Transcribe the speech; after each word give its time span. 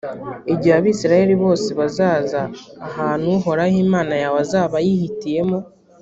igihe 0.53 0.73
abayisraheli 0.75 1.33
bose 1.43 1.69
bazaza 1.79 2.41
ahantu 2.87 3.25
uhoraho 3.37 3.77
imana 3.85 4.13
yawe 4.21 4.37
azaba 4.45 4.75
yihitiyemo 4.85 5.59